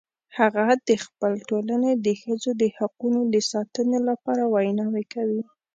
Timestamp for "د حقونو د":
2.61-3.35